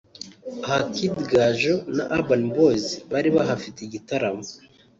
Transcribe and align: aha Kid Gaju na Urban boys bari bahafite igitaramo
aha 0.65 0.79
Kid 0.93 1.15
Gaju 1.31 1.75
na 1.95 2.03
Urban 2.15 2.43
boys 2.55 2.85
bari 3.11 3.29
bahafite 3.35 3.79
igitaramo 3.83 4.45